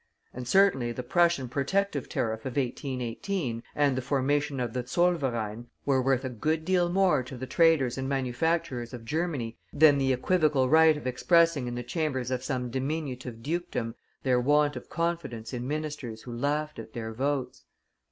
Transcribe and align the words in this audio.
And 0.33 0.47
certainly, 0.47 0.91
the 0.91 1.03
Prussian 1.03 1.47
Protective 1.47 2.09
Tariff 2.09 2.39
of 2.39 2.55
1818, 2.57 3.61
and 3.75 3.95
the 3.95 4.01
formation 4.01 4.59
of 4.59 4.73
the 4.73 4.81
Zollverein, 4.81 5.67
were 5.85 6.01
worth 6.01 6.25
a 6.25 6.29
good 6.29 6.65
deal 6.65 6.89
more 6.89 7.21
to 7.21 7.37
the 7.37 7.45
traders 7.45 7.99
and 7.99 8.09
manufacturers 8.09 8.95
of 8.95 9.05
Germany 9.05 9.59
than 9.71 9.99
the 9.99 10.11
equivocal 10.11 10.67
right 10.67 10.97
of 10.97 11.05
expressing 11.05 11.67
in 11.67 11.75
the 11.75 11.83
chambers 11.83 12.31
of 12.31 12.43
some 12.43 12.71
diminutive 12.71 13.43
dukedom 13.43 13.93
their 14.23 14.39
want 14.39 14.75
of 14.75 14.89
confidence 14.89 15.53
in 15.53 15.67
ministers 15.67 16.23
who 16.23 16.33
laughed 16.35 16.79
at 16.79 16.93
their 16.93 17.13
votes. 17.13 17.65